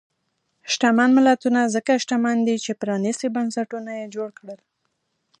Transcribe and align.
شتمن 0.71 1.09
ملتونه 1.17 1.59
ځکه 1.75 1.91
شتمن 2.03 2.37
دي 2.47 2.55
چې 2.63 2.71
پرانیستي 2.81 3.27
بنسټونه 3.35 3.91
یې 3.99 4.05
جوړ 4.15 4.29
کړل. 4.39 4.59